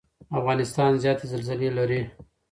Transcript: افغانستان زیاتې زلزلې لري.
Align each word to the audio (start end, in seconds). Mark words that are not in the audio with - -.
افغانستان 0.39 0.91
زیاتې 1.03 1.25
زلزلې 1.31 1.69
لري. 1.77 2.01